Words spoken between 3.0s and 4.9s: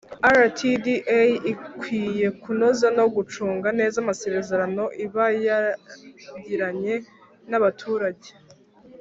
gucunga neza amasezerano